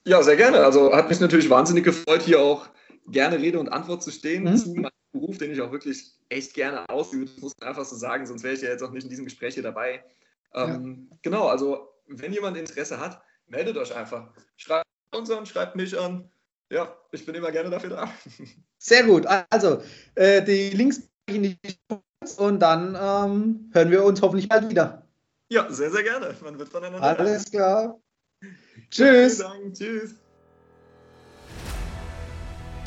[0.06, 0.60] Ja, sehr gerne.
[0.60, 2.68] Also hat mich natürlich wahnsinnig gefreut, hier auch
[3.10, 4.56] gerne Rede und Antwort zu stehen mhm.
[4.56, 7.26] zu meinem Beruf, den ich auch wirklich echt gerne ausübe.
[7.26, 9.24] Das muss man einfach so sagen, sonst wäre ich ja jetzt auch nicht in diesem
[9.24, 10.04] Gespräch hier dabei.
[10.54, 11.16] Ähm, ja.
[11.22, 14.30] Genau, also wenn jemand Interesse hat, meldet euch einfach.
[14.56, 16.30] Schreibt uns an, schreibt mich an.
[16.70, 18.12] Ja, ich bin immer gerne dafür da.
[18.78, 19.26] Sehr gut.
[19.50, 19.82] Also,
[20.14, 21.56] äh, die Links in die
[22.36, 25.06] und dann ähm, hören wir uns hoffentlich bald wieder.
[25.50, 26.34] Ja, sehr, sehr gerne.
[26.42, 27.18] Man wird voneinander.
[27.18, 27.98] Alles klar.
[28.90, 29.42] Tschüss.
[29.72, 30.14] Tschüss.